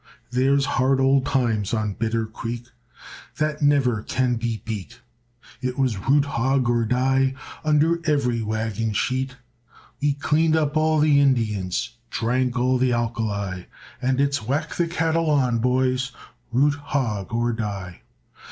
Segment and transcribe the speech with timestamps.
[0.31, 2.65] There's hard old times on Bitter Creek
[3.37, 4.99] That never can be beat,
[5.61, 9.35] It was root hog or die Under every wagon sheet;
[10.01, 13.65] We cleaned up all the Indians, Drank all the alkali,
[14.01, 16.11] And it's whack the cattle on, boys,
[16.51, 18.01] Root hog or die.